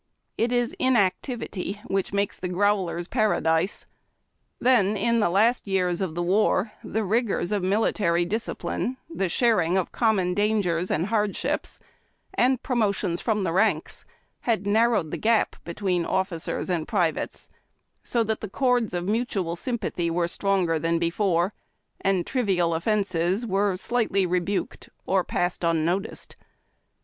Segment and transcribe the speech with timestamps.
[0.35, 3.85] It is inactivity which makes the growler's para dise.
[4.57, 9.29] Then, in the last years of the war the rigors of mili tary discipline, the
[9.29, 11.79] sharing of common dangers and hard ships,
[12.33, 14.03] and promotions from the ranks,
[14.39, 17.51] had narrowed the gap between officers and privates
[18.01, 21.53] so that the chords of mutual sympathy were stronger than before,
[21.99, 26.35] and trivial offences were slightly rebuked or passed unnoticed.